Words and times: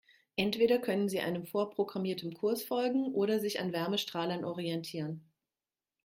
Entweder 0.35 0.79
können 0.79 1.09
sie 1.09 1.19
einem 1.19 1.45
vorprogrammierten 1.45 2.33
Kurs 2.33 2.63
folgen 2.63 3.13
oder 3.13 3.39
sich 3.39 3.59
an 3.59 3.71
Wärmestrahlern 3.71 4.43
orientieren. 4.43 5.29